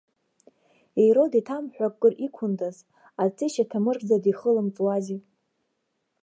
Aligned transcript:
Ирод 1.05 1.33
еиҭамҳәа 1.37 1.87
кыр 1.99 2.13
иқәындаз, 2.25 2.77
аҵеи 3.23 3.51
шьаҭамырӡга 3.53 4.17
дихылымҵуази! 4.23 5.19